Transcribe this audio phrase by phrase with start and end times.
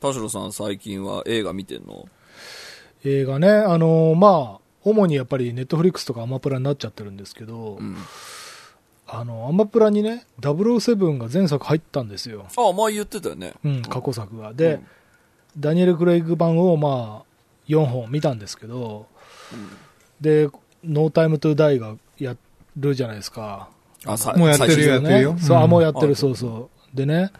[0.00, 2.06] 田代さん最近は映画見てんの？
[3.04, 7.96] 映画ね、あのーまあ、主にやっぱりネットフリックスとかアマプラになっちゃってるんですけど、うん。
[9.06, 12.46] あの、アマプラにね、007が前作入ったんですよ。
[12.56, 13.54] あ、前言ってたよね。
[13.64, 14.52] うん、過去作が。
[14.52, 14.86] で、うん
[15.56, 19.06] ダニエル・クレイグ版をまあ、4本見たんですけど、
[20.20, 20.48] で、
[20.84, 22.36] ノータイムトゥダイがや
[22.76, 23.68] るじゃないですか。
[24.04, 26.96] あ、さもうやってる最新やってるよそう、あ、うんもうやってる、あそうそう。
[26.96, 27.32] でね、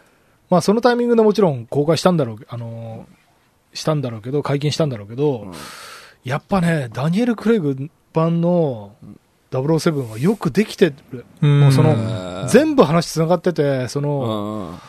[0.49, 3.19] まあそのタイミングでもちろん公開したんだろう、あのー
[3.71, 5.53] したんだろうけど、解禁したんだろうけど、うん。
[6.23, 8.95] やっぱね、ダニエル・クレイグ版の
[9.51, 11.25] 007はよくできてる。
[11.41, 11.59] うん。
[11.61, 14.79] もうその全部話つながってて、そうんの、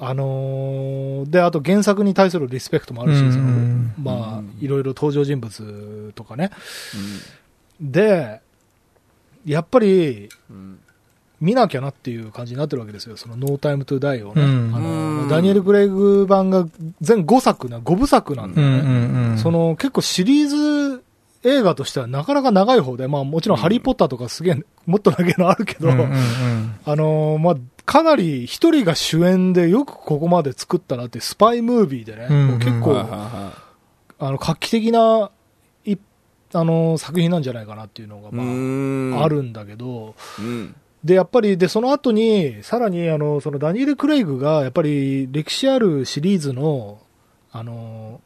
[0.00, 0.06] うん。
[0.08, 3.32] あのーで、あと原作に対するリスペクトもあるし、うん。
[3.32, 3.94] そのうん。
[4.02, 6.50] まあうん、いろいろ登場人物とかね。
[7.80, 8.40] で、
[9.44, 10.78] やっぱり、うん
[11.40, 13.16] 見なきゃなっていう感じになってるわけですよ。
[13.16, 14.42] そのノータイムトゥダイをね。
[14.42, 14.88] うんあの
[15.22, 16.66] うんダニエル・クレイグ版が
[17.00, 18.88] 全5作な、5部作なんだうんよね。
[18.88, 19.38] うんうん。
[19.38, 20.48] その結構シリー
[20.96, 21.04] ズ
[21.42, 24.54] 映画としてはなかなか長い方で、まあもちろんハリーポッターとかすげえ、
[24.86, 33.52] もっと長いのあるけど、うんうんうん あのーまあ、かなり一人が主演でよくここまで作ったなっていうスパイムービーでね、うんもう結構、あ
[34.20, 35.30] の、画期的な、
[35.84, 35.96] い
[36.52, 38.32] あのー作品なんじゃないかなっていうのが、い。
[38.32, 39.28] まあ、あ。
[39.28, 40.74] るんだけど、うん。
[41.06, 46.98] で、やっぱり、で、その後に、さらに、あの、そのダニエル・クレイグが、やっぱり歴史あるシリーズの、
[47.52, 48.20] あの、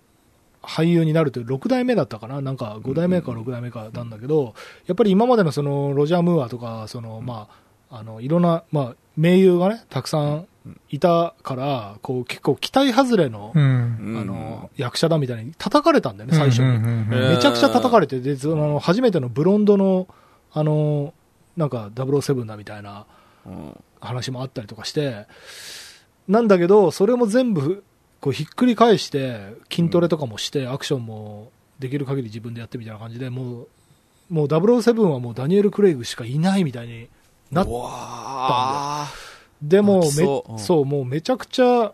[0.63, 2.43] 俳優になるという6代目だったかな？
[2.43, 4.55] なんか5代目か6代目かなんだけど、
[4.87, 7.49] やっぱり今までのその、ロジャー・ムーアとか、その、ま
[7.91, 10.47] あ、あの、いろんな、まあ、名優がね、たくさん
[10.89, 14.17] いたから、こう、結構期待外れの、うん。
[14.21, 16.79] あの、役者だみたいに叩かれたんだよね、最初に。
[17.09, 20.09] めちゃくちゃ叩かれて、で、その、初めてのブロンドの、
[20.53, 21.13] あの、
[21.61, 23.07] なんか007だみたいな
[23.47, 23.77] うん。
[24.01, 25.27] 話もあったりとかして、
[26.27, 27.85] なんだけど、それも全部、
[28.21, 33.69] こう、ひっくり返して、筋トレとかもして、アクションもできる限り自分でやってみたいな感じで、もう、
[34.31, 37.09] もう007はもうダニエル・クレイグしかいないみたいに
[37.51, 39.07] なっうわ
[39.61, 41.93] でもめそうもうめちゃくちゃ、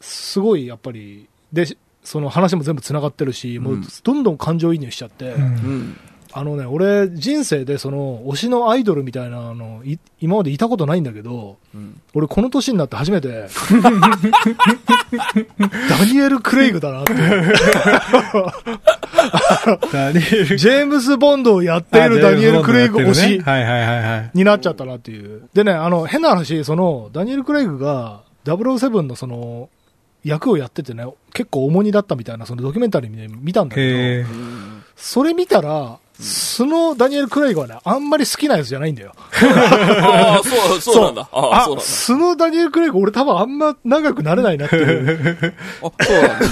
[0.00, 1.66] すごい、やっぱり、で、
[2.02, 5.96] その話も全部繋がってるし、もうどんどん感情移入しちゃって、うん。
[6.32, 13.28] あのね、俺、人生でその、推しのアイドルみたいなの、い今までいたことないんだけど、うん俺この年になって初めて、
[15.88, 17.12] ダニエル・クレイグだなって。
[19.92, 24.30] ダニエルジェームズ・ボンドをやっているダニエル・クレイグ推しはいはいはいはい。
[24.34, 25.48] になっちゃったなっていう。
[25.54, 29.68] でね、あの、変な話、その、ダニエル・クレイグが007のその、
[30.24, 39.12] 役をやっててね、結構重荷だったみたいな、そのドキュメンタリーで見たんだけへど、うんそれ見たら、そのダニエル・クレイグはね、あんまり好きなやつじゃないんだよ。
[39.32, 41.28] ああ、そう、そうなんだ。
[41.32, 41.84] ああ、そうなんだ。
[41.84, 46.46] そのダニエル・クレイグ、俺多分あんま長くなれないなっていうあ、そうなんだ。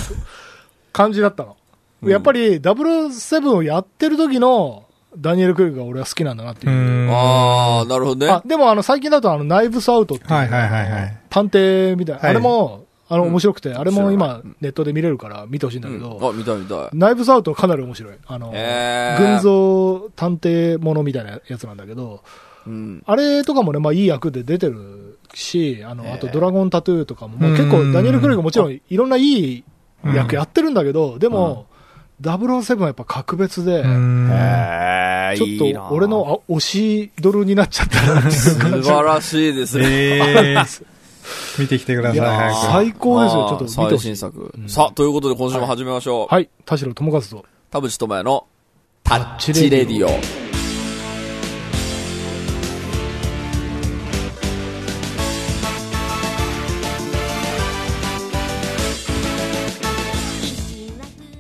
[0.92, 1.56] 感じだったの。
[2.02, 4.84] うんやっぱり007をやってる時の
[5.18, 6.72] ダニエル・クレイグが俺は好きなんだなっていう。
[6.72, 8.30] うんああ、なるほどね。
[8.30, 16.28] あ、でもあの最近だとあのナイブスアウトっていう、はいはいはいはい探偵みたいな、はいあれも、あの面白くて、あれも今ネットで見れるから見てほしいんだけど、うん。
[16.28, 16.86] あ、見たい見た。
[16.86, 16.88] い。
[16.92, 18.14] ナイブスアウトかなり面白い。
[18.26, 22.22] あの、群像探偵ものみたいなやつなんだけど、
[22.66, 23.02] うん。
[23.06, 29.64] あれとかもね、まあいい役で出てるし、あの、あとドラゴンタトゥーとかも、もう結構うんダニエル・クレイグもちろんいろんないい
[30.04, 31.66] 役やってるんだけど、でも、
[32.20, 38.88] 007はやっぱ格別で、ちょっと俺のあ推しドルになっちゃったなっていう素感じ。
[38.88, 40.56] 晴らしいですね。
[41.26, 42.54] えー見てきてください、い。
[42.54, 44.60] 最高ですよちょっと見てほしい最新作う。
[44.60, 46.34] んさあ、ということで今週も始めましょう。
[46.34, 47.44] はい、田代智和と。
[47.70, 48.46] 田淵智也の
[49.02, 50.10] タッチレディオ。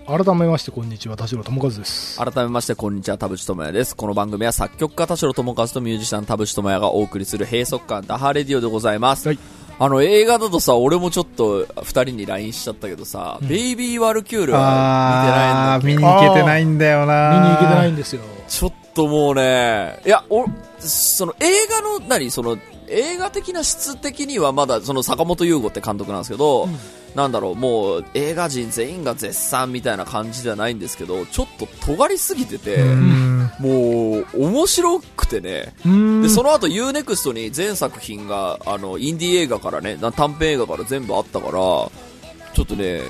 [0.06, 2.16] 改めまして、こんにちは、田代智和です。
[2.18, 3.96] 改めまして、こんにちは、田淵智也です。
[3.96, 9.26] この番組は作曲家田代智和とミュージシャン田淵智也がお送りする閉塞感ダハレディオでございます。
[9.26, 17.30] はいあの、映画だとさ、俺もちょっと二人に LINE しちゃったけどさ、ベイビー・ワルキュールは見てないんだ見に行けてないんだよな。
[17.30, 18.22] 見に行けてないんですよ。
[18.48, 20.46] ちょっともうね、いや、お、
[20.78, 22.56] その映画の、何、その、
[22.88, 26.68] 映画的な質的にはまだ、その坂本優吾って監督なんですけど、
[27.16, 33.50] なんだろう、もう映画人全員が絶賛みたいな感じではないんですけど、ちょっと尖りすぎてて、うん。
[33.58, 35.74] もう面白くてね。
[36.22, 41.90] で、その後 UNEXT に全作品が、あの、インディー映画からね、な短編映画から全部あったから、ちょ
[42.62, 43.00] っとね、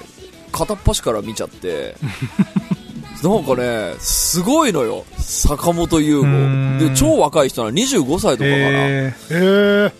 [0.52, 1.96] 片っ端から見ちゃって、
[3.24, 6.26] なんかね、すごいのよ、坂本優吾。
[6.26, 6.78] ん。
[6.78, 7.76] で、超若い人なの。
[7.76, 8.44] 25歳とかかな。
[8.44, 9.92] ええー、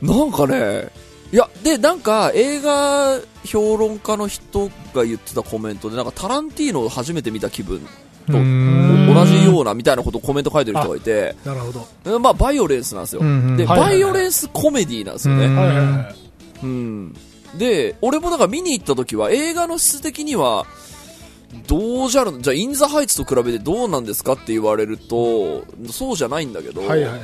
[0.00, 0.92] なんかね、
[1.30, 7.86] いや、で、なんか映画評論家の人が言ってたコメントで、なんかタランティーノを初めて見た気分
[8.28, 11.72] うとん同じようなみたいなことをコメント書いてる人がいて、なるほ
[12.04, 12.18] ど。
[12.18, 13.20] まあバイオレンスなんですよ。
[13.20, 15.46] うんうんで、はいはいはいバイオレンスコメディなんですよね。
[15.46, 16.14] うんはいはいはい。
[16.62, 17.16] うん。
[17.56, 20.66] で、俺もだから見に行った時は映画の質的には、
[21.66, 27.16] どうじゃるじゃあインザハイツと比べてどうなんですかって言われると、そうじゃないんだけど、はいはいは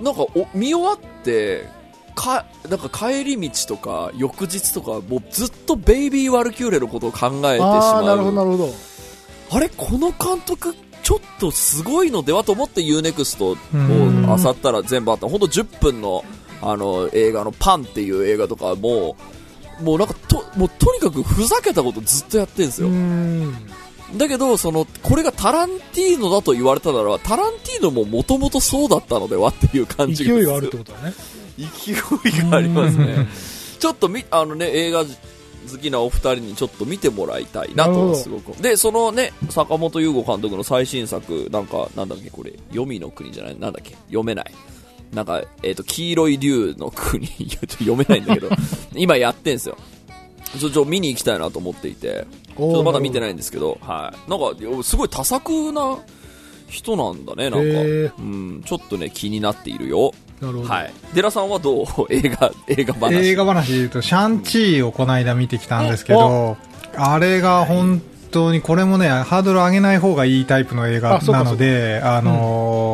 [0.00, 0.02] い。
[0.02, 1.68] なんかお見終わって、
[2.16, 8.46] か、なんか帰り道とか翌日とかもうずっとベイビー・ワルキューレのことを考えてしああ、なるほど、まう。
[8.46, 8.74] なるほど。
[9.52, 10.74] あれこの監督
[11.04, 15.28] ちょっとすごいのではと思って UNEXT をうん漁ったら全部あった。
[15.28, 16.24] ほんと10分の
[16.62, 19.16] あの映画のパンっていう映画とかも、
[19.80, 22.88] もうなんかと、もうとにかくふざけたことずっとやってるんですよ。
[22.88, 23.52] ん。
[24.16, 31.14] だけど、その、これがタランティーノだと言われたなら、タランティーノももともとそうだったのではっていう感じが勢いがあるってことだね。
[31.56, 33.26] 勢いがありますね。
[33.78, 38.56] ちょっとみ、あのね、映画好きなお二人にちょっと見てもらいたいなと、すごく。
[38.62, 43.58] で、そのね、坂本優吾監督の最新作、なんか、なんだっけ、これ、読みの国じゃない？
[43.58, 44.54] なんだっけ、読めない。
[45.12, 48.48] なんか、えっ、と、黄色い竜の国、読めないんだけど、
[48.94, 49.76] 今やってんすよ。
[50.58, 52.26] ちょ、ちょ、見に行きたいなと思っていて、
[52.56, 54.30] ちょっとまだ見てないんですけど、はい。
[54.30, 55.98] なんか、すごい多作な
[56.68, 57.60] 人なんだね、なん
[58.08, 58.14] か。
[58.18, 60.12] うん、ちょっとね、気になっているよ。
[60.40, 60.68] なるほど。
[60.68, 60.92] はい。
[61.14, 61.86] 寺さんはどう？
[62.10, 63.14] 映画、映画話。
[63.14, 66.56] 映画話で言うと、シャンチーをこの間見てきたんですけど、
[66.96, 72.85] あれが本当に、これもね、ハードル上げない方がいいタイプの映画なので、あのー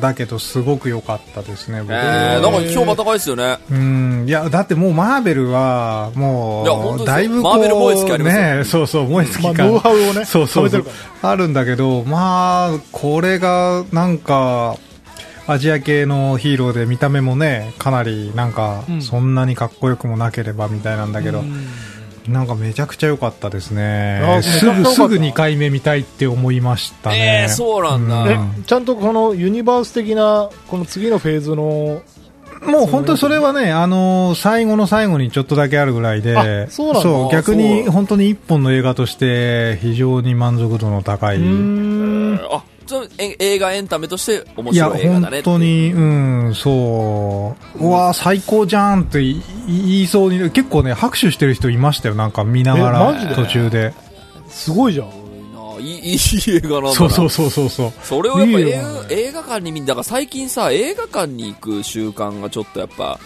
[0.00, 1.92] だけどすごく良かったですね、僕。
[1.92, 3.58] えー、なんか評価高いですよね。
[3.70, 7.04] うん、いや、だってもうマーベルは、もう、よ。
[7.04, 8.42] だいぶこう、マーベル燃え尽きありますよ。
[8.42, 10.84] ね、そうそう、燃え尽きまあ、感ノウハウをね、そうそうそう。
[11.22, 14.76] あるんだけど、まあ、これが、なんか、
[15.46, 19.02] アジア系のヒーローで見た目もね、かなりなんかう、ん。
[19.02, 21.66] そんなにかっこよくもなければみたいなんだけど、うん
[22.28, 24.40] なんかめちゃくちゃ良かったですあね。
[24.42, 27.46] すぐ、すぐ2回目見たいって思いましたね。
[27.48, 28.22] えー、そうなんだ。
[28.22, 32.02] うんえ、ちゃんとこのユニバース的な、この次のフェーズの、
[32.66, 41.36] もう本当にそれはね、あのー最後の最後にちょっとだけあるぐらいで、あそうなんだ逆そうに本当に一本の映画として非常に満足度の高い。
[41.36, 42.40] うーん。
[42.50, 42.62] あ、
[43.18, 47.84] 映画エンタメとして面白い映画だね本当に、うん、そう。
[47.84, 53.92] うわー最高じゃんって言い言いそうに、結構ね、拍手してる人いましたよ、なんか見ながら途中で。
[54.48, 55.24] すごいじゃん。
[55.80, 56.18] いい いい
[56.56, 56.94] 映画なんだな。
[56.94, 57.92] そうそうそうそうそう。
[58.02, 63.18] それをやっぱいいよ映画映画館に見に、だから最近さ、映画館に行く習慣がちょっとやっぱ、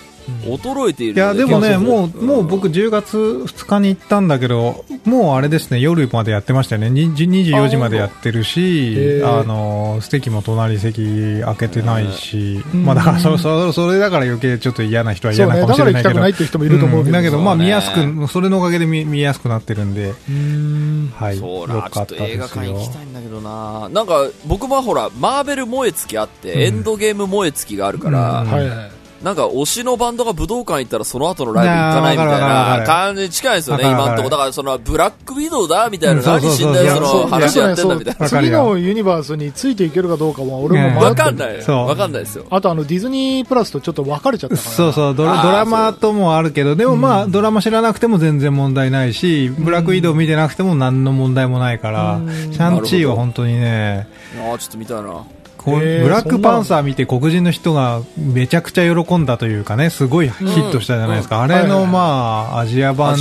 [0.44, 6.90] 衰えているいや、でもね、もう、もう僕10月2日に行ったんだけど、もうあれですね、夜までやってましたよね。
[6.90, 16.34] に24時までやってるしあの、席も隣席開けてないし、うんまあだからそ、そそれだから余計ちょっと嫌な人は嫌なかもしれないけどだから行きたくないっ。
[16.34, 17.10] ていう人もいると思うけど。
[17.10, 21.12] んだけど、まあ見やすく、それのおかげで見見やすくなってるんで、うーん。
[21.14, 21.36] はい。
[21.36, 22.90] よそうな、ちょかったっと映ですよ画館行き。
[22.90, 23.88] たいんだけどな。
[23.88, 28.90] なんか、僕もほら、マーベル燃え尽きあって、うんエンドゲーム燃え尽きがあるから、うんはいはい。
[29.23, 34.31] なんか推しのバンドが武道館行ったらその後のライブ行かないみたいなる感じに近いですよね、今のところ。
[34.31, 38.29] だからそのブラックウィドウだみたいな、何死んだやつその話やってんだみたいな。
[38.29, 41.62] 次よのユニバースについていけるかどうかは俺も迷ってるわかんない。
[41.62, 42.44] そうわかんないですよ。
[42.49, 44.70] あとあのディズニープラスとちょっと分かれちゃったから。
[44.70, 54.06] そうそうドラ、マともあるけど、でもまあ、ドラマ知らなくても全然問題ないし、ブラックウィドウ見てなくても何の問題もないから、うんシャンチーは本当にね、
[54.48, 55.25] ああ、ちょっと見たいな。
[55.70, 61.43] こうブラックパンサー見て黒人の人がめちゃくちゃ喜んだというかね、すごいヒットしたじゃないですか。
[61.43, 63.17] あれのはいはいはいまあ、アジア版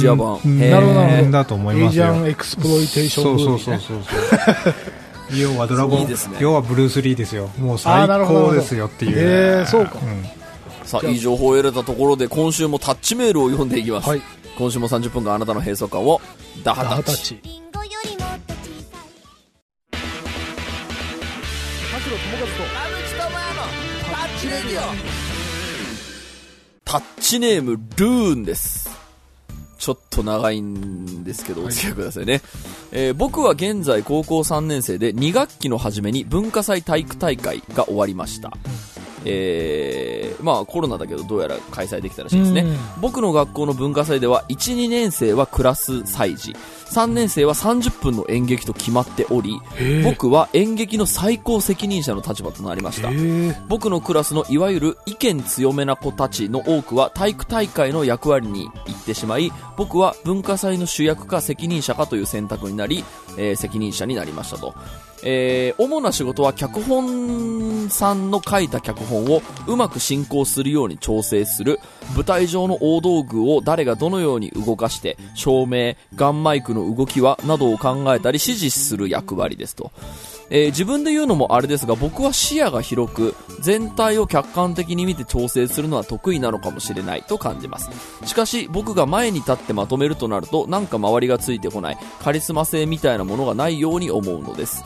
[1.31, 4.73] だと思いますよ Asian exploitation ねそうそうそうそう。
[5.37, 7.49] 要はドラゴン、いいですね要はブルース・リーですよ。
[7.59, 9.21] もうあ最高ですよっていうね。
[9.21, 10.01] へーそうかん
[10.85, 14.07] さあ、いい情報を得れたところで、今週もタッチメールを読んでいきます。
[14.09, 14.21] はい。
[14.57, 16.21] 今週も30分間あなたの閉塞感を、
[16.63, 17.41] ダハタッチ。
[22.29, 22.61] 田代智和と
[26.83, 28.89] タッチネーム、ルーンです。
[29.77, 32.41] ちょっと長いんですけど、お付き合いくださいね。
[32.91, 38.51] えー僕は現在高校3年生で2学期の初めに文化祭体育大会が終わりました。
[39.23, 42.77] えーまあコロナだけどどうやら開催できたらしいですねうん。
[43.01, 46.53] 僕の学校の文化祭では1、2年生はクラス祭事、
[46.91, 49.59] 3年生は30分の演劇と決まっており、
[50.03, 53.09] 僕は演劇の最高責任者の立場となりました。
[53.11, 53.55] え。
[53.67, 63.03] 僕のクラスのいわゆる意見強めな子たちの多くは体育大会の役割に行ってしまい僕は文化祭の主役か責任者かという選択になり、
[63.37, 64.75] えー責任者になりましたと
[65.23, 71.79] えー主な仕事は脚本さんの書いた脚本をうまく進行するように調整する。
[72.15, 79.91] 舞台上の大道具を誰がどのように動かして照明ガンマイクの動きはなどを考えたり指示する役割ですと、
[80.49, 87.89] えー自分で言うのもあれですが僕は視野が広く全体を客観的に見て調整するのは得意なのかもしれないと感じます。
[88.25, 91.97] しかし僕が前に立ってまとめるとなるとなんか周りがついてこない。
[92.23, 94.83] カリスマ性みたいなものがないように思うのです。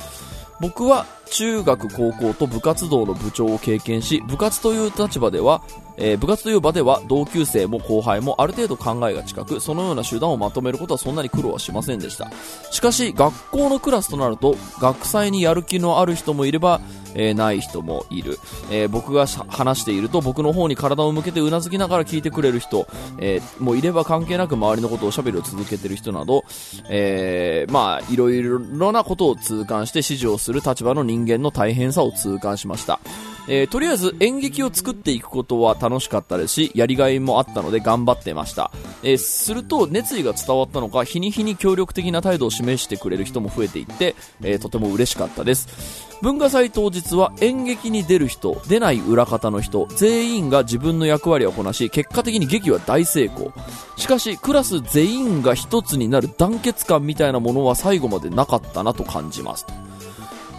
[0.60, 5.64] 僕は中学高校と部活動の部長を経験し部活という立場では、
[6.02, 12.30] えー部活という場では同級生も後輩もある程度考えが近くそのような集団をまとめることはそんなに苦労はしませんでした。
[12.72, 16.82] しかし学校のクラスとなると学祭にやる気のある人もいれば、
[17.14, 18.40] えーない人もいる、
[18.72, 22.88] えー僕が話していると僕の方に体を向けてうなずきながら聞いてくれる人、
[23.20, 26.46] えもういれば関係なく周りのことをおしゃべりを続けている人など、
[26.90, 28.60] えまあいろいろ
[28.92, 33.00] なことを痛感して指示をする立場の人間の大変さを痛感しました。
[33.48, 38.72] えーとりあえず演劇を作っていくことは楽しかったですしやりがいもあったので頑張ってました、
[39.04, 46.12] えーすると熱意が伝わったのか日に日に協力的な態度を示してくれる人も増えていって、えーとても嬉しかったです。
[46.22, 53.52] 文化祭当日は演劇に出る人出ない裏方の人全員が自分の役割をこなし結果的に劇は大成功。
[53.98, 59.66] しかしクラス全員が一つになる団結感みたいなものは最後までなかったなと感じます。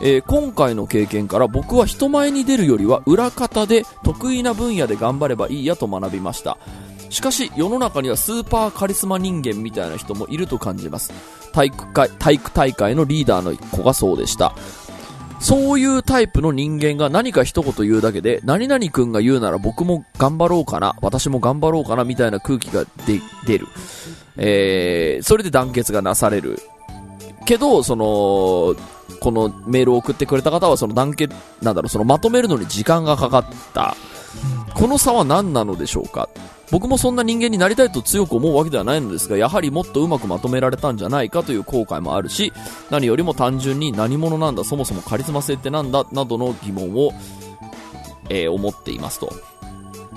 [0.03, 6.59] えー今回の経験から僕は人前に出るよりは裏方で得意な分野で頑張ればいいやと学びました
[7.09, 11.13] しかし世の中にはスーパーカリスマ人間みたいな人もいると感じます
[11.53, 14.55] 体育会体育大会のリーダーの子がそうでした
[15.43, 23.67] そういうタイプの人間が何か一言言うだけで、何々君が言うなら僕も頑張ろうかな、私も頑張ろうかなみたいな空気が出出る。
[24.37, 26.61] えー、それで団結がなされる。
[27.45, 28.77] けど、その、
[29.21, 33.97] このメールを送ってくれた方は、その団結、なんだろう、そのまとめるのに時間がかかった。
[34.75, 36.29] この差は何なのでしょうか？
[36.71, 42.53] 僕もそんな人間になりたいと強く思うわけではないのですが、やはりもっとうまくまとめられたんじゃないかという後悔もあるし、
[42.89, 47.13] 何よりも単純に何者なんだ、そもそもカリスマ性ってなんだ、などの疑問を、
[48.31, 49.31] えー思っていますと。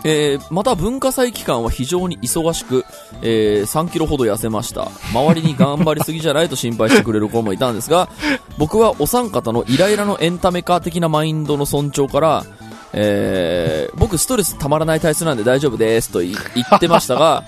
[0.03, 2.85] えーまた文化祭期間は非常に忙しく、
[3.21, 4.89] えー3キロほど痩せました。
[5.13, 8.09] 周りに頑張りすぎじゃないと心配してくれる子もいたんですが、
[8.57, 12.45] 僕はお三方のイライラのエンタメ化的なマインドの尊重から、
[12.93, 17.43] えー僕ストレスたまらない体質なんで大丈夫ですと言い言ってましたが、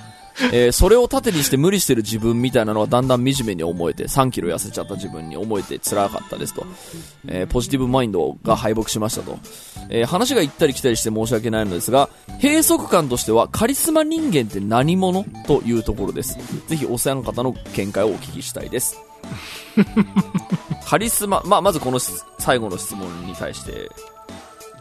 [0.51, 6.65] えーそれを盾にして無理してる自分みたいなのはだんだん惨めに思えて、3キロ痩せちゃった自分に思えて辛かったですと。
[7.27, 9.37] えーポジティブマインドが敗北しましたと。
[9.89, 12.09] えー話が行ったり来たりして申し訳ないのですが、
[12.41, 16.37] 閉塞感としてはカリスマ人間って何者というところです。
[16.67, 18.99] ぜひお三方の見解をお聞きしたいです。
[20.85, 23.89] カリスマ、まあ、まずこの質最後の質問に対して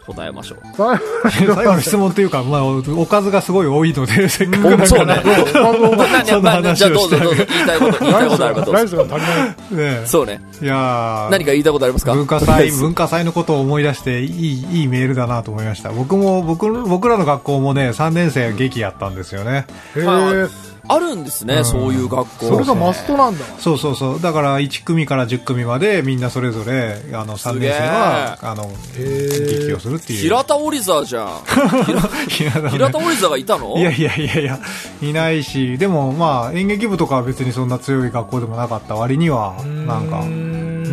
[0.07, 0.59] 答えましょう。
[1.31, 5.73] 最後の質問というか、まあ、おおかずがすごい多いので、 せっかくだそうねから。
[6.07, 8.73] なそんな話じゃあをしてどうぞどうぞ言いたいこと、言いたいことあればどうぞ。
[8.73, 9.91] ライスが足りない。
[10.01, 10.41] ねそうね。
[10.63, 12.15] いやー何か言いたいことありますか？
[12.15, 15.91] 文化祭、文化祭のことを思い出して、いい、いいメールだなと思いました。
[15.91, 19.67] 僕も、僕、僕らの学校もね、3年生劇やったんですよね。
[19.97, 20.47] へまあえ。
[20.89, 22.47] あるんですね、うんそういう学校。
[22.47, 23.45] それがマストなんだ。
[23.59, 24.21] そうそうそう。
[24.21, 30.21] だから、1組から10組まで、みんなそれぞれ、あの、3年生は、あの、へ劇をするっていう。
[30.21, 31.29] 平田オリザーじゃん。
[32.29, 33.77] 平田ね平田オリザーがいたの？
[33.79, 34.61] いやいやいやいや、
[35.03, 40.23] いないし、でもまあ演劇部とかは別にそんな強い学校でもなかった割には、なんか、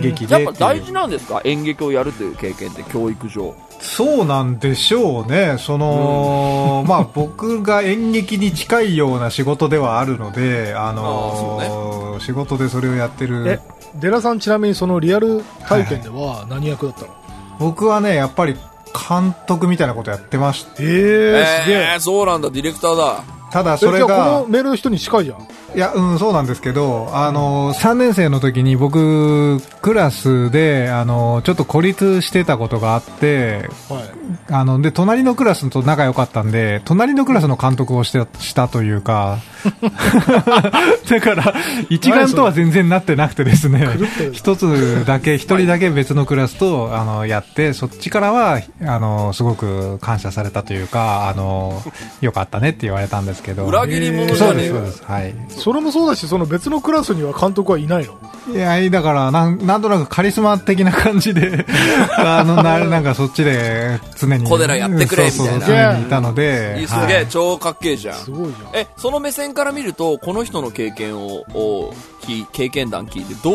[0.01, 1.41] 劇でやっぱ大事なんですか？
[1.43, 3.53] 演劇をやるという経験って教育上。
[3.83, 5.57] そうなんでしょうね。
[5.59, 13.61] その、まあ僕が演劇に近いような仕事ではあるので、あの仕事でそれをやってえる。、
[13.95, 17.09] デラさんちなみにそのリアル体験では何役だったの？
[17.59, 18.55] 僕はね、やっぱり
[19.07, 20.81] 監督みたいなことやってました。
[20.81, 21.77] ええ、すげえ。
[21.93, 23.23] えー、そうなんだ、ディレクターだ。
[23.51, 25.47] ただえじゃあこそれがの、メールの人に近いじゃん。
[25.75, 34.03] いや、うん、そうなんですけど、あの、3年生の時に僕、クラスで、あの、ちょっと孤立してたことがあって、はい。
[34.49, 39.39] あの、で、隣のクラスと仲良かったんで、隣のクラスの監督をして、したというか、
[41.09, 41.53] だから、
[41.89, 43.87] 一丸とは全然なってなくてですね
[44.31, 51.81] 一つだけ、一人だけ別のクラスと、あの、やって、そっちからは、あの、すごく感謝されたというか、あの、
[52.21, 53.65] よかったねって言われたんですけど。
[53.65, 55.03] 裏切り者じそうです、そうです。
[55.03, 55.33] はい。
[55.63, 58.17] それもそうだし、その別のクラスには監督はいないの？
[58.53, 61.65] いや、だから、なん、なんとなくカリスマ的な感じで、
[62.17, 64.43] あの、な、なんかそっちで常に。
[64.45, 66.85] 小寺やってくれみたいな常にいたので。
[66.85, 68.69] すはいげえ超かっけえじゃんすごいじゃん。
[68.73, 73.51] えその目線から見るとこの人の経験ををき経験談聞いてど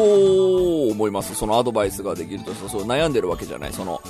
[0.88, 1.34] う思います？
[1.34, 3.72] そのアドバイスができるとそう悩んでるわけじゃない？
[3.74, 4.00] その、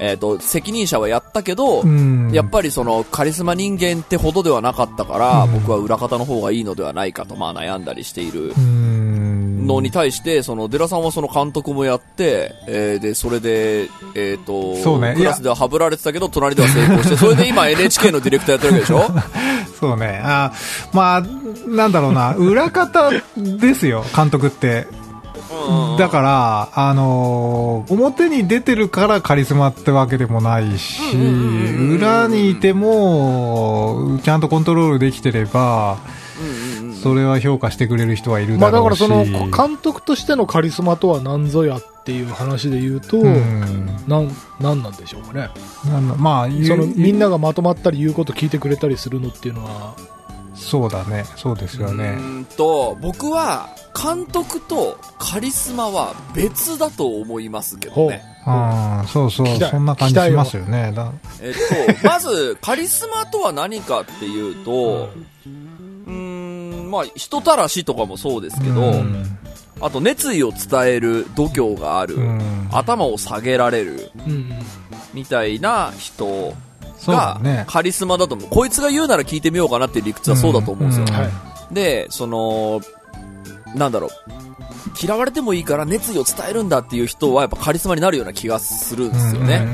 [0.00, 2.30] えー、と責任者はやったけど、うん。
[2.32, 9.66] やっぱりそのカリスマ人間ってほどではなかったから、うん僕は裏方の方がいいのではないかと、まあ、悩んだりしているうん。
[9.66, 19.02] のに対して、その、デラさんはその監督もやって、えーで、それで、えっ、と、そうねクラスではハブられてたけど、隣では成功して、 それで今 NHK のディレクターやってるわけでしょ？
[19.80, 20.20] そうね。
[20.24, 20.52] あ
[20.92, 21.22] まあ、
[21.68, 24.86] なんだろうな、裏方ですよ、監督って。
[25.98, 35.98] だから、あのー表に出てるからカリスマってわけでもないし、裏にいても、ちゃんとコントロールできてれば、
[37.02, 39.06] それは評価してくれる人はいるまあだだろうし。
[39.06, 45.50] からその、監督としてのカリスマとは何ぞやっていう話で言うと、うんなん、なんなんでしょうかね。
[45.86, 49.94] なんだまあ、その、みんな、ながまとまったり言うこと聞いてくれたりするのっていうのは、
[50.58, 52.04] そうだね、そうですようね。
[52.04, 53.68] ーんと、僕は、
[54.00, 58.22] 監督とカリスマは別だと思いますけどね。
[58.44, 60.92] ああ、そうそう期、待そんな感じしますよね。
[60.94, 65.10] だえっと、まず、カリスマとは何かっていうと、
[65.46, 69.38] うーん、まあ、人たらしとかもそうですけど、うん
[69.80, 74.10] あと熱意を伝える度胸がある、うん頭を下げられる。
[75.14, 76.52] みたいな人
[77.06, 77.64] がね。
[77.68, 78.48] カリスマだと思う。
[78.48, 81.06] こいつが言うなら聞いてみようかなっていう理屈はそうだと思うんですよ。
[81.08, 81.74] うんはい。
[81.74, 82.80] で、その、
[83.74, 84.10] なんだろう。
[85.00, 89.58] 嫌われてもいいから熱意を伝えるんだっていう人はやっぱカリスマになるような気がするんですよね。
[89.58, 89.66] で、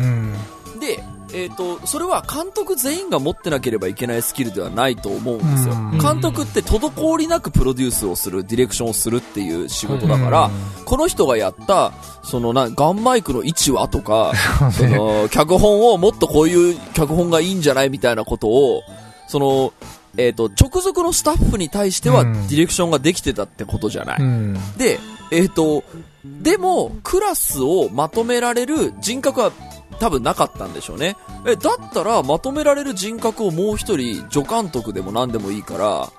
[1.35, 5.75] えっ、と、それは監督全員が持ってなければいけないスキルではないと思うんですよ。
[5.75, 5.99] うん。
[5.99, 10.51] 監督って滞りなくプロデュースをする、ディレクションをするっていう仕事だから、
[10.85, 14.33] この人がやった、そのな、ガンマイクの位置はとか、
[14.73, 18.83] その、脚本をもっとこういう脚本がいいんじゃないみたいなことを、
[19.27, 19.73] その、
[20.17, 22.37] えっ、と、直属のスタッフに対してはデうん。
[22.47, 24.21] ィレクションができてたってことじゃない。
[24.21, 24.55] うん。
[24.77, 25.01] で、
[25.33, 25.83] えっ、と、
[26.25, 29.53] でも、クラスをまとめられる人格は
[30.01, 31.17] 多分なかったんでしょうね。
[31.47, 36.11] え、だったら、まとめられる人格をもう一人、助監督でも何でもいいから、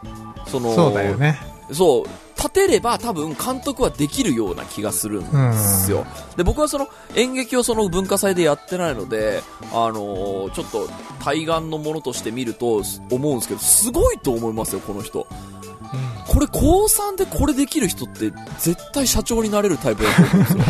[0.47, 1.39] その、そうだよね。
[1.71, 2.05] そう、
[2.37, 6.05] 立てれば多分監督はできるような気がするんですよ。
[6.35, 10.87] で、僕はその演劇をその文化祭でやってないので、あのーちょっと
[11.23, 15.25] 対岸のものとして見ると思うんですけど、すごいと思いますよ、この人。
[16.27, 20.63] これ高3でこれできる人って絶対社長になれるタイプだと思うんですよ。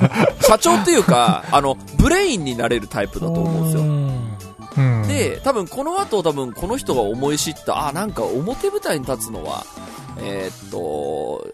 [0.40, 3.82] 社長っていうか、あの、ブレインになれるタイプだと思うんですよ。
[4.74, 9.64] うん、で、多分この後多分この人が思い知った、あ、なんか表舞台に立つのは、
[10.20, 11.46] えーっと、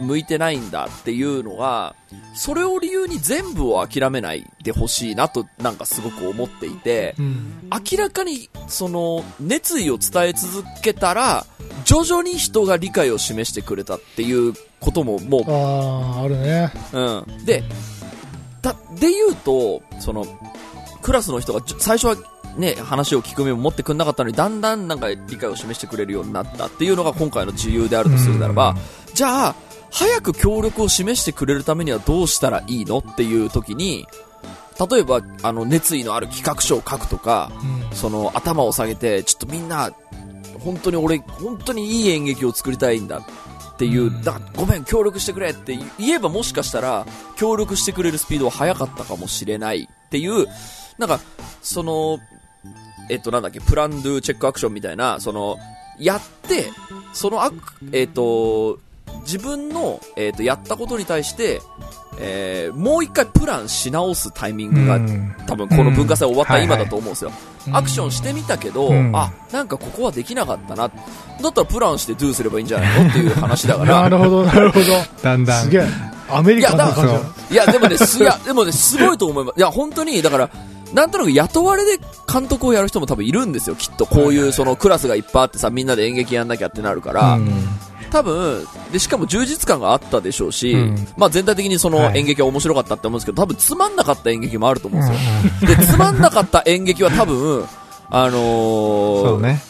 [0.00, 1.94] 向いてないんだっていうのが、
[2.34, 7.70] それを理由に全部を諦めないでほしいなと、なんかすごく思っていて、うん。
[7.70, 11.46] 明らかにその熱意を伝え続けたら、
[11.84, 16.72] 徐々に人が理解を示してくれたっていうことももうああ、あるね。
[16.92, 17.44] うん。
[17.44, 17.62] で、
[18.66, 20.26] だ、で言うと、その、
[21.02, 22.16] クラスの人が最初は
[22.56, 28.74] ね、話を聞く目も持ってくんなかったのに、だんだんなんか理解を示してくれるようになったっていうのが今回の自由であるとするならば、
[29.14, 29.54] じゃあ、
[29.90, 34.06] 早く協力を示してくれるためにはどうしたらいいのっていう時に、
[34.90, 37.50] 例えば、あの、熱意のある企画書を書くとか、
[37.90, 37.96] うん。
[37.96, 39.90] その、頭を下げて、ちょっとみんな、
[40.62, 43.22] 本当に俺、本当にいい演劇を作りたいんだ
[43.76, 50.46] っていう、だごめん、協力してくれって言えばもしかしたら、協力してくれるスピードは速かったかもしれないっていう、
[50.96, 51.20] なんか、
[51.60, 52.18] その、
[53.10, 55.58] えっと、なんだっけ、プランドゥチェックアクションみたいな、その、
[55.98, 56.70] やって、
[57.12, 57.56] そのアク、
[57.92, 58.78] えっと、
[59.26, 61.60] 自分の、えっと、やったことに対して、
[62.18, 67.30] えーもう一回プランし直すタイミングが、うん多分この文化祭終わった今だとうん思うんですよ。
[67.66, 70.88] うんアクションしてみたけど、うんあ、なんかここはできなかったな。
[70.88, 70.94] だ
[71.48, 73.10] ったらプランしてドゥすればいいんじゃないの？
[73.10, 74.08] っていう話だかなら。
[74.10, 74.86] るほど、なるほど。
[75.22, 75.64] だんだん。
[75.64, 75.86] すげえ。
[76.30, 79.58] アメリカンな感じだいやだかいや、でもね、す、いや、でもね、すごいと思います。
[79.58, 80.50] いや、本当に、だから、
[80.96, 84.06] なんとなく雇われで監督をやる人も多分いるんですよ、きっと。
[84.06, 87.34] こういう、そのクラスがいっぱいあってさ、みんなで演劇やんなきゃってなるから。
[87.34, 87.50] うん
[88.08, 95.76] 多分、で、しかも充実感があったでしょうし、うんまあ全体的にそのはい演劇は面白かったって思うんですけど、多分つまんなかった演劇もあると思うんですよ。
[95.76, 97.64] で、つまんなかった演劇は多分、
[98.08, 99.60] あのーね。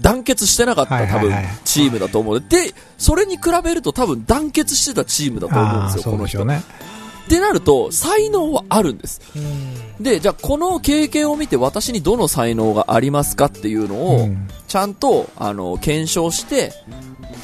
[0.00, 2.40] 団結してなかった、多分チームだと思う。
[2.40, 6.44] で、それに比べると多分団結してたチームだと思うんですよ、この人。
[6.44, 6.62] ね。
[7.24, 9.20] ってなると、才能はあるんです。
[9.36, 16.72] うんで、じゃあこの経験を見て私にどの才能がありますかっていうのを、うんちゃんと、あの、検証して、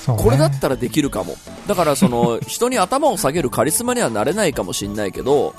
[0.06, 1.34] これだったらできるかも。
[1.66, 5.52] だから、その、 人に頭を下げるカリスマにはなれないかもしれないけど、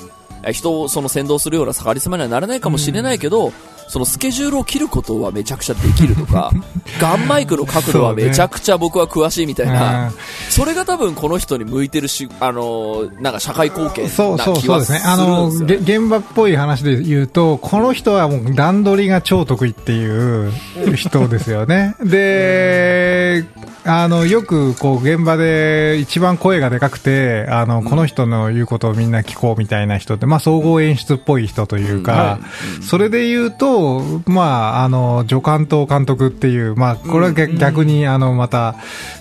[0.44, 3.52] え人をその先導するようなカリスマにはなれないかもしれないけど、
[3.88, 6.52] そのスケジュールを切ることはめちゃくちゃできるとか、
[7.00, 10.12] ガンマイクの角度はめちゃくちゃ僕は詳しいみたいな、
[10.50, 15.12] それが多分この人に向いてるし、あの、なんか社会貢献そうそうな気はするんそうですね。
[15.12, 20.52] あの、ですよげ現場っぽい話で言うと、この人はもう段取りが超得意っていう
[20.96, 21.96] 人ですよね。
[22.04, 23.46] で、
[23.86, 32.40] あの、よくこう現場で一番声がでかくて、あの、この人の言うことをみんな聞こうみたいな人って、まあ総合演出っぽい人というか、
[32.82, 33.77] それで言うと、
[34.26, 38.76] まあ、あの、助監督監督っていう、まあ、これは逆逆に、あの、また、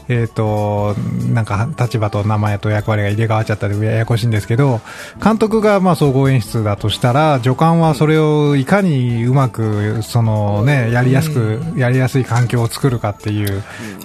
[0.08, 0.94] えっ、と、
[1.32, 4.80] なんか、立場と名前と役割が入れ替わっちゃったり、ややこしいんですけど、
[5.22, 13.62] 監督が、まあ、総合演出だとしたら、助監はそれをいかにうまく、そのね、やりやすく、やりやすい環境を作るかっていう、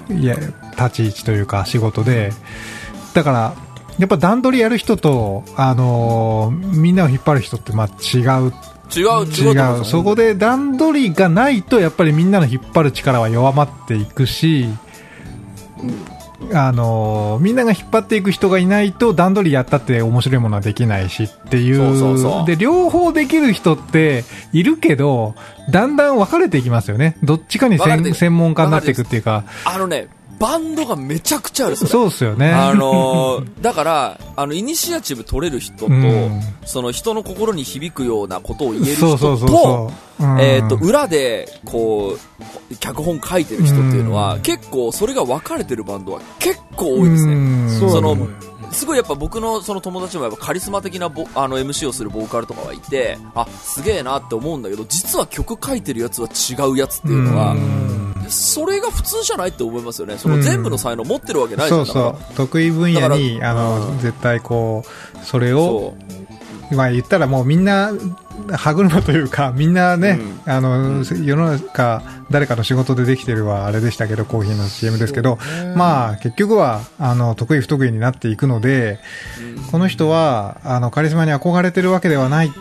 [0.09, 0.35] いや、
[0.77, 2.33] 立ち位置というか、仕事で、
[3.13, 3.53] だから、
[3.99, 8.53] やっぱ段取りやる人と、あのみんなを引っ張る人って、まあ、違う
[8.95, 9.85] 違う、違う違う。
[9.85, 14.67] そこで段取りがないと、やっぱりみんなの引っ張る力は弱まっていくし、
[16.53, 22.45] あのみんなが引っ張っていく人がいないと段取りやったって面白いものはできないしっていう。
[22.45, 25.35] で両方できる人っているけど
[25.69, 27.17] だんだん分かれていきますよね。
[27.23, 29.43] どっちかに専門家になっていくっていうか。
[29.65, 30.07] あのね、
[30.41, 31.89] バンドがめちゃくちゃある、それ。
[31.91, 32.51] そうですよね。
[32.51, 36.41] あのー だから、あの、イニシアチブ取れる人と、うん。
[36.65, 42.17] その人の心に響くようなことを言える人と裏で、こ
[42.71, 44.41] う、脚本書いてる人っていうのは、うん。
[44.41, 47.33] 結構、それが分かれてるバンドは結構多いですね。
[47.33, 47.89] うん。
[47.91, 48.17] その
[48.71, 57.55] すごいやっぱ僕のその友達もやっぱカリスマ的なボあの MC をするボーカルとかはいて、あ、すげえなって思うんだけど、実は曲書いてるやつは違うやつっていうのは、
[58.29, 60.17] それが普通じゃないって思いますよね。
[60.17, 61.85] その全部の才能持ってるわけないじゃん。
[61.85, 62.35] そうそう。
[62.35, 63.99] 得意分野にあの、うん。
[63.99, 65.95] 絶対こうそれを
[66.71, 67.91] そまあ言ったらもうみんな
[68.53, 75.37] 歯車というかみんなね、あの、世の中誰かの仕事でできてるはあれでしたけどコーヒーの CM ですけど、
[75.75, 78.99] まあ結局はあの得意不得意になっていくので、
[79.71, 82.51] この人はあのカリスマに憧れてるわけではない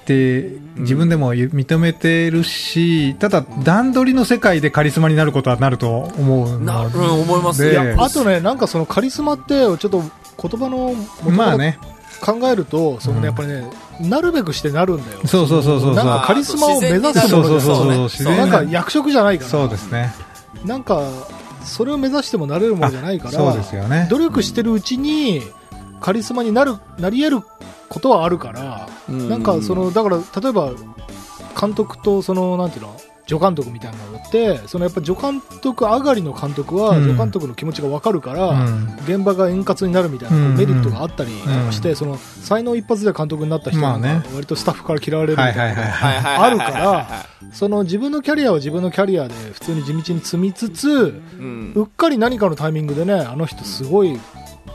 [0.00, 6.64] って自分でも認めてるし、ただ段取りの世界でカリスマになることはなると思うう。
[6.64, 7.62] な、ので、うん、思います。
[7.62, 10.94] でいや、あとね、なんかそのカリスマって、ちょっと言葉の
[11.30, 11.78] まあね、
[12.20, 13.64] 考えると、そのね、やっぱりね、
[14.00, 15.20] なるべくしてなるんだよ。
[15.26, 19.50] そうそうそうそうそうなんかカリスマを目指すそうそうそうそうなんか役職じゃないから。
[19.50, 20.12] そうですね。
[20.64, 21.02] なんか、
[21.64, 24.06] それを目指してもなれるものじゃないから、そうですよね。
[24.10, 25.42] 努力してるうちに、
[26.00, 27.46] カリスマになる、なり得る
[27.88, 29.28] ことはあるから、うん。
[29.28, 30.72] なんかその、だから、例えば、
[31.60, 37.04] 監督と、その、なんていうの、助監督みたいなのって、そのやっぱ助監督上がりの監督は、うん。
[37.04, 38.94] 助監督の気持ちがわかるから、うん。
[39.04, 40.56] 現場が円滑になるみたいなうん。
[40.56, 44.26] メリットがあったりとかして、うんその才能一発で監督になった人なんかまあね。
[44.34, 50.90] 割とスタッフから嫌われるみたいな、あるからその自分のキャリアは自分のキャリアで普通に地道に積みつつ、う
[51.42, 51.72] ん。
[51.76, 54.18] うっかり何かのタイミングでね、あの人すごい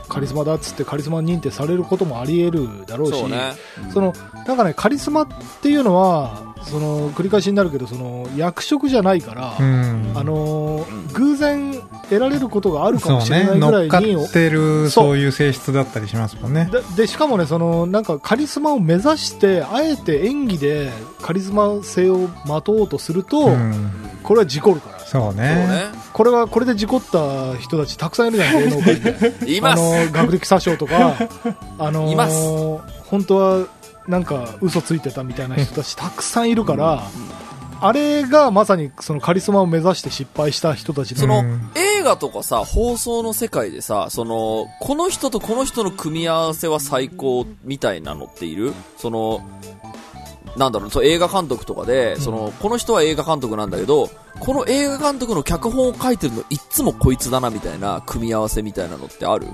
[0.08, 3.52] カリスマだっつってカリスマ認定されることもあり得るだろうし、そうね。
[3.92, 4.12] その
[4.46, 5.28] なんかね、カリスマっ
[5.60, 10.12] ていうのは、その繰り返しになるけど、その役職じゃないから、うん。
[10.14, 11.72] あのー偶然
[12.08, 15.16] 得られることがあるかもしれないぐらいに、ってるそう。
[15.16, 16.68] いう性質だったりしますもんね。
[16.70, 20.92] ででしかもねそのなんかカリスマを目指してあえて演技で
[21.22, 23.90] カリスマ性をまとおうとすると、うん。
[24.22, 25.42] これは事故るからそうそうね。
[25.66, 25.84] ね。
[26.12, 29.80] これはこれで事故った人たちたくさんいるじゃん芸能界で います。
[29.82, 31.14] あの学歴詐称とか
[31.78, 32.34] あのいます
[33.04, 33.66] 本当は
[34.08, 37.02] なんか嘘ついてたみたいな人たちたくさんいるから、
[37.80, 48.74] あれがまさにそのカリスマを目指して失敗した人たちのその、うん映画とかさ、放送の世界でさ、その、この人とこの人の組み合わせは最高みたいなのっている？
[48.96, 49.40] その、
[50.56, 54.08] なんだろう、そう映画監督とかで、その、この人は映画監督なんだけど、
[54.40, 59.46] この映画監督の脚本を書いてるのいっつもこいつだなみたいな組み合わせみたいなのってある？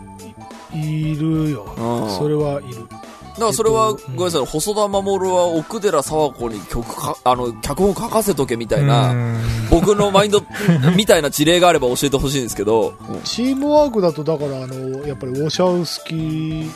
[0.74, 2.10] いるよ、うん。
[2.16, 2.86] それはいる。
[3.32, 9.38] だからそれは、えっとごめんなさい、細田守は奥寺沢子に曲か、あの、脚本書かせとけみたいな、うん。
[9.70, 10.42] 僕のマインド
[10.96, 16.70] みたいな事例があれば教えてほしいんですけど、チームワークだとだからあのやっぱりウォシャウスキーう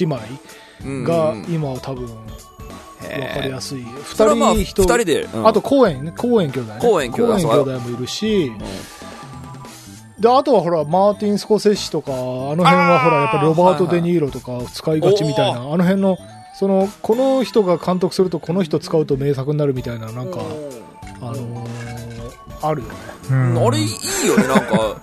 [0.00, 0.63] 姉妹。
[1.04, 2.14] がうん今は多分分
[3.34, 5.46] かりやすすいそれはまあ、人人で、うん。
[5.46, 6.12] あと、公園ね。
[6.16, 6.80] 公園兄弟ね。
[6.80, 7.32] コーエン兄弟。
[7.32, 8.52] 公園兄弟もいるし。
[10.18, 16.18] であとはほらマーティン・スコセッシとかあの辺はほらやっぱりロバート・デ・ニーロとか使いがちみたいな、あの辺の
[16.54, 20.38] そのこの人が監督するとこの人使うと名作になるみたいななんか、
[21.20, 22.04] あのー
[22.64, 22.94] あるよね。
[23.30, 23.66] うん。
[23.66, 24.96] あれいいよね、なんか、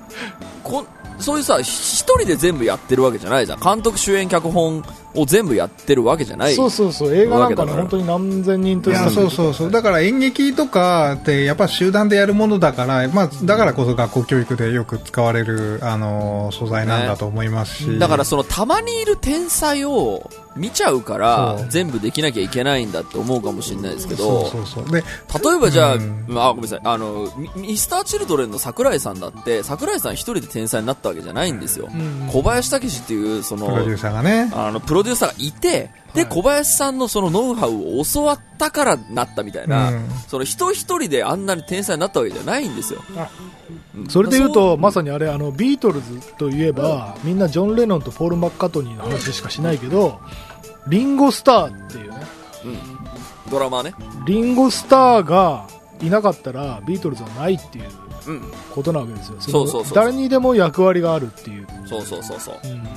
[0.64, 0.86] こ
[1.20, 3.60] そういうさ、ひ一人で全部やってるわけじゃないじゃん。
[3.60, 4.84] 監督、主演、脚本
[5.16, 6.56] を全部やってるわけじゃない。
[6.56, 9.72] そうそうそう、映画なんかね、本当に何千人といやそうそうそう。
[9.72, 24.92] だから演劇とかってやっぱ集団でやるものだから、まあ、だからこそ学校教育でよく使われる、あの素材なんだと思いますし、だからそのたまにいる天才を見ちゃうから全部できなきゃいけないんだって思うかもしれないですけそどうそうそう。
[24.92, 26.26] で例えばじゃあ、うん。
[26.28, 26.82] まあ、ごめんなさい。
[26.84, 34.52] あのミミスターチルドレンの桜井さんだって桜井さん一人で天才になったわけじゃないんですよ、ん小林武史っていうそのプロデューサーがね。
[34.54, 40.10] あのプロデューサーがいてで、小林さんのそのノウハウを教わったからなったみたいな、うん。
[40.28, 43.02] その人一人であんなに天才になったわけじゃないんですよ。
[43.96, 44.10] うん。
[44.10, 50.20] それで言うそと、まさにあれ、あの、ビートルズといえば、みんなジョン・レノンとポール・マッカートニーの話しかしないけど、
[50.88, 52.18] リンゴスターっていうね、
[53.50, 53.94] ドラマーね。
[54.26, 55.68] リンゴスターが
[56.02, 57.86] いなかったら、ビートルズはないっていう
[58.28, 58.54] うん。
[58.74, 59.36] ことなわけですよ。
[59.36, 59.96] のそうそうそう。
[59.96, 62.60] 誰にでも役割があるっていう、そうそうそうそう。
[62.66, 62.88] うん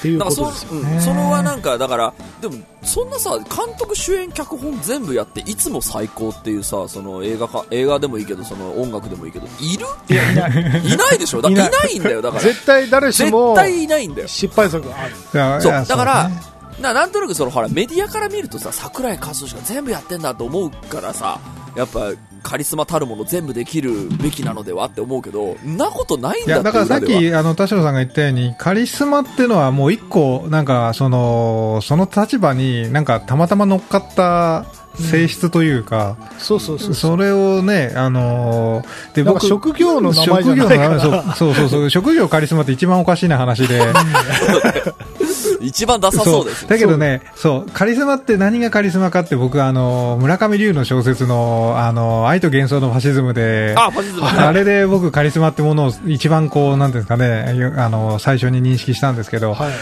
[0.00, 0.70] っていうだからそことですよ。
[0.72, 9.86] う、うん、それはなんかだからでもそんなさ監督主演脚本全部やっていつも最高っていうさその映画か映画でもいいけどその音楽でもいいけどいる？
[10.08, 10.50] いや、いない。
[10.92, 11.42] いないでしょ？
[11.42, 11.70] だいいない。
[11.70, 12.42] ないんだよだから。
[12.42, 14.28] 絶対誰し絶も対いないんだよ。
[14.28, 15.08] 失敗作があ
[15.56, 15.62] る。
[15.62, 15.72] そう。
[15.72, 16.40] だからね。
[16.80, 21.38] ななんとなくそのほらメディアから見るとさ桜井和寿が全部やってんだと思うからさ
[21.76, 34.66] やっぱカリスマたるもの全部できるべきなのではって思うけどんなことないんだだからさっきあの田代さんが言ったようにカリスマっていうのはもう一個なんかそのその立場になんかたまたま乗っかった
[34.98, 36.94] 性質というか、そうそうそう。
[36.94, 43.80] それをね、あのーでなんか職業の名前じゃないから職業のそうそうそう、職業カリスマって一番おかしいな話で。
[45.60, 59.72] 一番ダサそうですだけどね、そう、カリスマって何がカリスマかって僕あの、村上龍の小説の、あの、愛と幻想のファシズムで、あファシズムあれで僕カリスマってものを一番こう、なんていうんですかね、あの、最初に認識したんですけど、はい。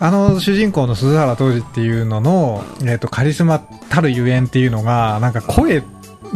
[0.00, 5.82] あの主人公の鈴原浩二っていうのの、えっ、と、カリスマたるゆえんっていうのが、なんか声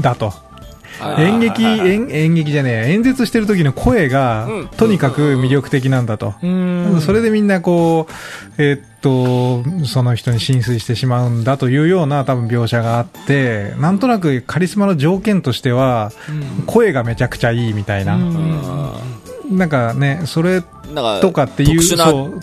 [0.01, 0.46] だと。
[1.19, 6.35] 演劇、演演劇じゃねえ、演説してる時の声がうん、とにかく魅力的なんだと。
[6.43, 7.01] うん。
[7.01, 8.13] それでみんなこう、
[8.59, 16.13] えーっと、その人に浸水してしまうんだというような多分描写があって、なんとなくカリスマの条件としては、
[16.67, 18.19] 声がめちゃくちゃいいみたいな。
[19.51, 20.63] なんかね、それ
[20.97, 22.41] なんかとかっていう、特殊なそう、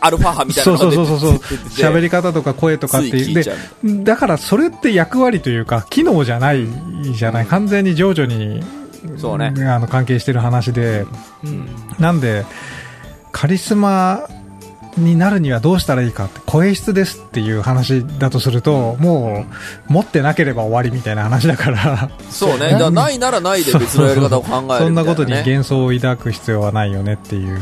[0.00, 1.32] アルファ波みたいなそうそうそうそう、
[1.68, 3.34] 喋り方とか声とかっていう。
[3.34, 6.66] でだからそれって役割というか、機能じゃない
[7.12, 7.46] じゃない。
[7.46, 8.62] 完全に情緒に、
[9.18, 9.52] そうね。
[9.66, 11.06] あの関係してる話で、
[11.98, 12.44] なんで、
[13.32, 14.28] カリスマ
[14.96, 19.46] になるにはどうしたらいいかって、声質ですっていう話だとすると、も
[19.88, 22.70] う、持ってなければ終わりみたいな話だから、そうね。
[22.78, 27.60] だないならないで別のやり方を考えるね、そんなことに幻想を抱く必要はないよねっていう。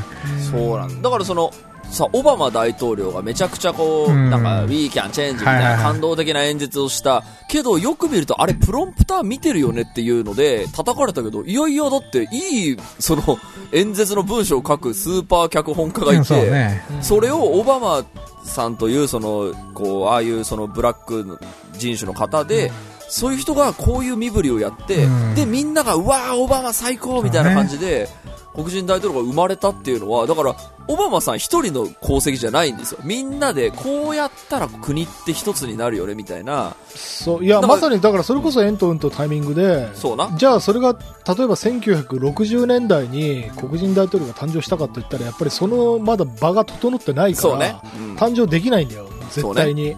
[0.50, 1.52] そうなんだからその
[1.90, 4.30] さオバマ大統領がめちゃくちゃこう、うん。
[4.30, 13.38] なんか We can change みたいない感動的な演説をした、けどよく見るとあれプロンプター見てるよねっていうので叩かれたけどいやいやだっていいその
[13.72, 16.82] 演説の文章を書くスーパー脚本家がいて、うんそうね。
[17.00, 18.04] それをオバマ
[18.44, 21.38] さんというそのこうああいうそのブラックの
[21.72, 22.70] 人種の方で、
[23.08, 25.34] そういう人がこういう身振りをやって、うん。
[25.34, 28.08] でみんながうわーオバマ最高みたいな感じで、
[28.54, 30.56] 黒人大統領が生まれたっていうのはだから
[30.88, 33.00] オバマさん一人の功績じゃないんですよ。
[33.04, 36.74] みんなでこうやったら国って一つになるよねみたいな。
[36.88, 37.44] そう。
[37.44, 40.30] いやまさにだからそれこそ縁と運とタイミングでそうな。
[40.36, 48.16] じゃあそれが例えば1960年代に黒人大統領が誕生したかと言ったらやっぱりそのまだ場が整ってないから、ね、うん。
[48.16, 49.08] 誕生できないんだよ。
[49.30, 49.96] 絶対に。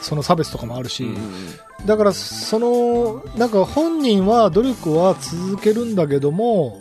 [0.00, 1.18] その差別とかもあるし、うんう
[1.82, 1.86] ん。
[1.86, 6.80] だからそのなんか本人は努力は続けるんだけども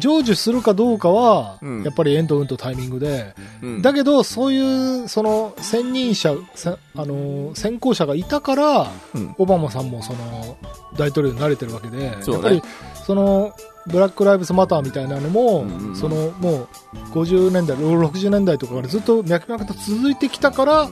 [0.00, 1.82] 成就するかどうかは、うん。
[1.82, 3.82] やっぱり縁と運とタイミングで、うん。
[3.82, 9.34] だけどそういうその先任者せあの先行者がいたから、うん。
[9.38, 10.56] オバマさんもその
[10.96, 12.04] 大統領になれてるわけで、ね。
[12.26, 12.62] やっぱり
[13.06, 13.54] その
[13.86, 15.96] ブラック・ライブズ・マターみたいなのも、うんうんうん。
[15.96, 16.68] そのもう
[17.12, 20.88] 50年代60年代とかからずっと脈々と続いてきたから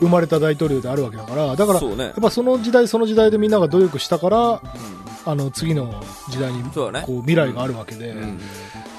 [0.00, 1.56] 生まれた大統領であるわけだから。
[1.56, 2.04] だからね。
[2.04, 4.62] やっぱその時代その時代でみんなが努力したから
[5.26, 7.06] あの次の時代にそうだね。
[7.06, 8.40] こう未来があるわけで、うん。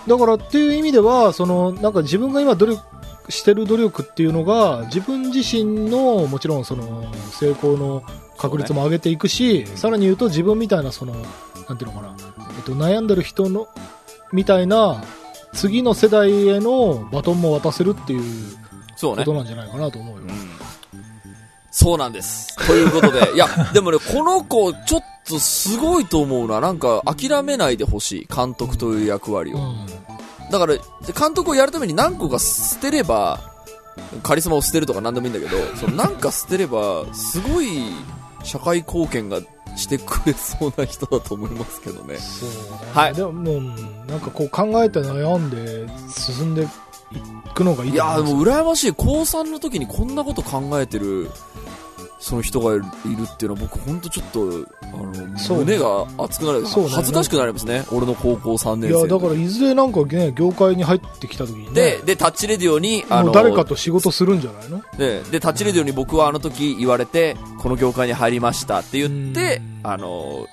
[0.07, 2.81] だからっていう意味ではそのなんか自分が今努力
[3.29, 8.03] してる努力っていうのが自分自身のもちろんその成功の
[8.37, 11.13] 確率も上げていくし、さらに言うと自分みたいなその
[11.67, 12.15] なんていうのかな、
[12.57, 13.67] えっと、悩んでる人の
[14.31, 15.03] みたいな
[15.53, 18.57] 次の世代へのバトンも渡せるっていう
[18.97, 19.23] そうね。
[19.23, 20.23] ことなんじゃないかなと思うよ。
[21.71, 22.55] そうなんです。
[22.67, 26.59] ということで、いや、 でもね、この子、ちょっとすごいと思うな。
[26.59, 28.27] なんか諦めないでほしい。
[28.33, 29.57] 監督という役割を。
[29.57, 29.85] うん
[30.51, 30.75] だから、
[31.13, 33.51] 監督をやるために何個か捨てれば、
[34.23, 37.91] カリスマを捨てるとか何でもいいんだけど、 そのなんか捨てれば、すごい
[38.43, 39.41] 社会貢献が
[39.75, 42.17] してくれそうな人だと思いますけどね。
[42.17, 42.55] そうね。
[42.93, 43.75] はいでも、もううん
[44.07, 46.67] なんかこう考えて悩んで進んでい
[47.53, 48.93] くのがいいいやでも羨ましい。
[48.93, 51.29] 高3の時にこんなこと考えてる、
[52.19, 52.83] その人がいる
[53.25, 56.65] っていうのは僕ほんとちょっと、あの、胸が熱くなる。
[56.65, 57.83] そうね恥ずかしくなりますね。
[57.91, 58.99] 俺の高校3年生。
[58.99, 64.81] いや、だからいずれなんかね、業界に入ってきた時にね、で、で、タッチレディオに、あの、誰かと仕事するんじゃないの？
[64.97, 70.47] で、で、タッチレディオに僕はあの時言われて、この業界に入りましたって言ってうん、あの、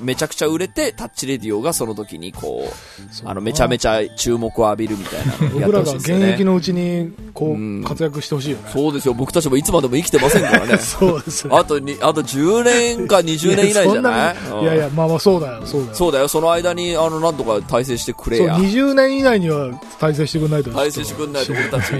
[0.00, 6.24] めちゃくちゃ売れて、タッチレディオがその時にこう、あの、めちゃめちちゃ注目を浴びるみたいなやって僕らがほしいですよね。
[6.26, 8.70] 現役のうちに、こう活躍してほしいよね。
[8.72, 10.78] そうですよ、僕たちもいつまでも生きてませんからね。
[10.78, 11.56] そうですね。
[11.56, 14.36] あとに、あと10年か20年以内じゃない？
[14.62, 15.94] いやいや、まあまあそうだよ、そうだよ。
[15.94, 18.56] そうだよ、その間に、あの、なんとか体制してくれそう、や。
[18.56, 20.70] 20年以内には体制してくんないと。
[20.72, 21.92] 体制してくんないと俺たち、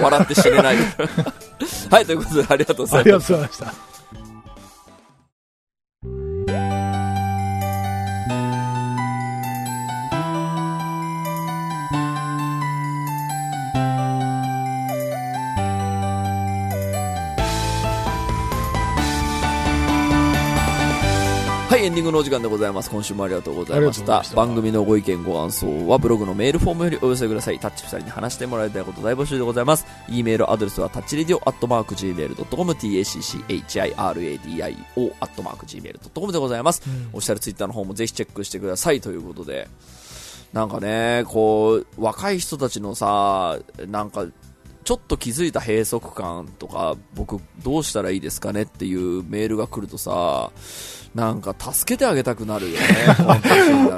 [0.00, 0.76] 笑って死ねない。
[1.90, 3.28] はい、ということで、ありがとうござありがいます。
[3.28, 3.93] とうございました。
[21.84, 22.90] い、エンディングのお時間でございます。
[22.90, 24.24] 今週もありがとうございましありがとうございま。
[24.24, 27.58] したた番組のご意見、ご感想はブログのメールフォームよりお寄せください。
[27.58, 29.86] タッチ2人に話してもらいたいこと大募集でございます。
[30.08, 33.14] e メールアドレスはタッチレディオアットマーク Gmail.com、tacchiradio
[35.20, 36.82] アットマーク Gmail.com でございます。
[36.86, 39.68] うんオフィシャルツイッターの方もぜひチェックしてくださいということで、
[40.52, 44.26] なんかね、こう、若い人たちのさ、なんか、
[44.84, 50.50] ちょっと気づいた閉塞感とか、僕どうしたらいいですかねっていうメールが来るとさ、
[51.14, 52.86] なんか助けてあげたくなるよね。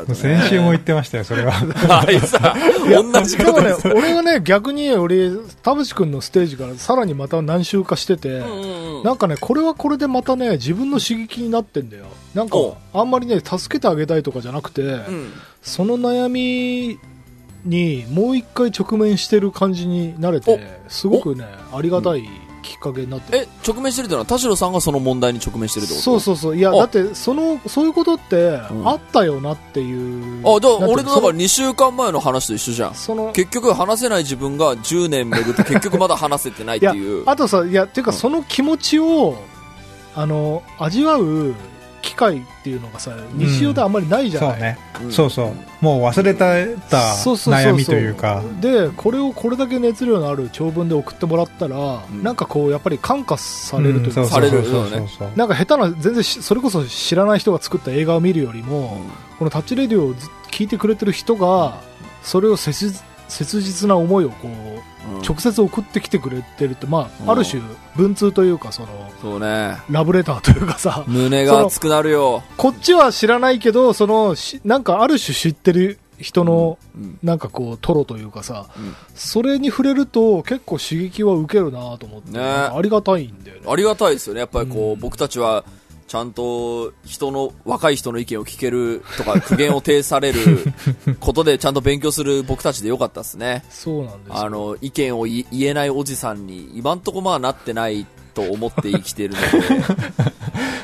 [0.06, 1.54] ね先週も言ってましたよ、それは。
[2.06, 2.54] あいつさ、
[2.88, 5.30] 同じことね俺はね、逆に俺、
[5.62, 12.06] 田淵君のステージからさらにまた何周かしてて、うんうんなんかね、これはこれでまたね、自分の刺激になってんだよ。
[12.34, 12.56] なんか
[12.92, 16.96] あんまりね、助けてあげたいとかじゃなくて、うんその悩み
[17.66, 22.28] にもう一回直面してる感じになれて、すごくね、ありがたい
[22.62, 23.38] きっかけになってる。
[23.38, 26.02] え、直面してるってのは田代さんがその問題に直面してるってこと？
[26.04, 26.56] そうそうそう。
[26.56, 30.40] いや、あだって、その、そういうことって、んあったよなっていう。
[30.40, 32.94] あ、じゃあ俺のだからそ2週間前の話と一緒じゃん。
[32.94, 37.22] その、結局話せない自分が10年巡って結局まだ話せてないっていう。
[37.26, 39.36] あとさ、いや、っていうか、うんその気持ちを、
[40.14, 41.54] あの、味わう
[42.16, 44.78] 機会っていうのがさ、日常であんまりないじゃない、そうね。
[45.02, 45.54] うんそうそう。
[45.82, 46.54] もう忘れた
[47.14, 47.72] そうそうそうそう。
[47.72, 48.42] 悩みというか。
[48.60, 52.22] で、これをこれだけ熱量のある長文で送ってもらったら、うん。
[52.22, 55.28] なんかこう、やっぱり感化されるというか、うんされるそうそうそうそう。
[55.36, 59.10] なんか下手な、全然しそれこそ知らない人が作った映画を見るよりも、うん。
[59.38, 61.80] このタッチレディオをず聞いてくれてる人が、
[62.22, 67.62] それを切実切実な思いをこう、うん直接送ってきてくれてるって、まうんあ、ある種、
[67.94, 68.88] 文通というか、その、
[69.22, 69.76] そうね。
[69.88, 72.42] ラブレターというかさ、胸が熱くなるよ。
[72.56, 83.62] こっちは知らないけど、その、しなんかある種知ってる人の、うんなんかこう、トロというかさ、うんそれに触れると結構刺激は受けるなと思って、ねありがたいんだよね。
[83.70, 84.40] ありがたいですよね。
[84.40, 85.64] やっぱりこう、うん僕たちは、
[86.06, 90.72] ちゃんと人の、若い人の意見を聞けるとか、苦言を呈される
[91.18, 93.64] ことでちゃんと勉強する僕たちでよかったですね。
[93.70, 94.36] そうなんですよ。
[94.36, 99.78] あの、意見を言言えないおじさんに、今んとこまあなってないと思って生きてるので、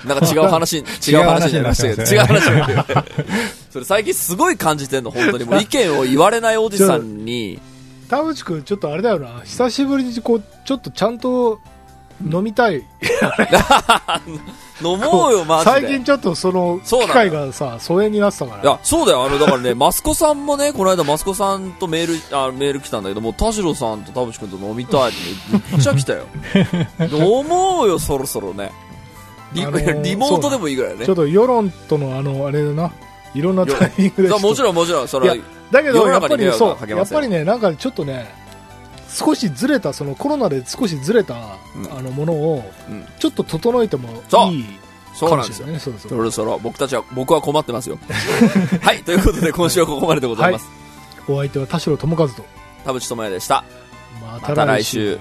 [0.08, 3.04] なんか違う話、 違う話になりましたけど、違う話になりました
[3.70, 5.44] それ最近すごい感じてんの、本当に。
[5.44, 7.61] もう意見を言われないおじさんに、
[8.08, 11.61] 田淵君、ちょっとあれだよな、久しぶりにこう、ちょっとちゃんと
[12.25, 12.85] 飲みたい。
[14.83, 15.70] 飲もうよ、マジで。
[15.70, 18.62] 最近ちょっとその機会がさ、疎遠になってたから。
[18.62, 19.25] いや、そうだよ。
[19.25, 25.18] あの、だからね、マスコさんもね、この間マスコさんとメール、あメール来たんだけど、もう田代さんと田淵君と飲みたいって
[25.72, 26.25] めっちゃ来たよ。
[27.12, 28.72] 飲もうよ、そろそろね。
[29.53, 31.07] リ,、あのー リモートでもいいぐらいね。
[31.07, 32.90] ちょっと世論とのあの、あれだな、
[33.35, 34.29] いろんなタイミングで。
[34.31, 38.41] もちろんもちろん、それは、いだけど、やっぱりそう、やっぱりね、なんかちょっとね、
[39.14, 41.35] 少しずれた、そのコロナで少しずれた、
[41.77, 44.64] うんあのものを、うんちょっと整えてもそういい
[45.14, 45.66] そうなんですよ。
[45.66, 46.01] かもしれないね。
[46.01, 46.14] そうそ。
[46.16, 47.98] ろそろ僕たちは、僕は困ってますよ。
[48.81, 50.66] はい、ということで今週はここまででございます。
[51.29, 52.44] お相手は田代智和と、
[52.85, 53.64] 田淵智也でした。
[54.20, 55.18] ままた来週。